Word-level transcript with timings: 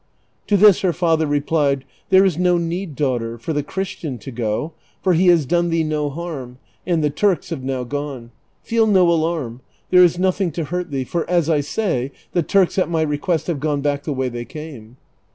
To 0.47 0.57
this 0.57 0.81
her 0.81 0.93
father 0.93 1.27
replied, 1.27 1.85
"There 2.09 2.25
is 2.25 2.35
no 2.35 2.57
need, 2.57 2.95
daughter, 2.95 3.37
for 3.37 3.53
the 3.53 3.61
Christian 3.61 4.17
to 4.17 4.31
go, 4.31 4.73
for 5.03 5.13
he 5.13 5.27
has 5.27 5.45
done 5.45 5.69
thee 5.69 5.83
no 5.83 6.09
harm, 6.09 6.57
and 6.87 7.03
the 7.03 7.11
Turks 7.11 7.51
have 7.51 7.61
now 7.61 7.83
gone; 7.83 8.31
feel 8.63 8.87
no 8.87 9.07
alarm, 9.11 9.61
there 9.91 10.03
is 10.03 10.17
nothing 10.17 10.51
to 10.53 10.63
hurt 10.63 10.89
thee, 10.89 11.03
for 11.03 11.29
as 11.29 11.51
I 11.51 11.59
sa}', 11.61 12.07
the 12.31 12.41
Turks 12.41 12.79
at 12.79 12.89
my 12.89 13.03
request 13.03 13.45
have 13.45 13.59
gone 13.59 13.81
back 13.81 14.01
the 14.01 14.11
way 14.11 14.27
they 14.27 14.43
came." 14.43 14.97